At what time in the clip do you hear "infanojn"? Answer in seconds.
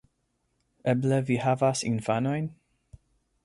1.93-2.51